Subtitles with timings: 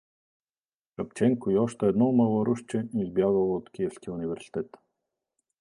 [0.95, 4.77] Шапченко и още едно малорусче, избягало от Киевския университет.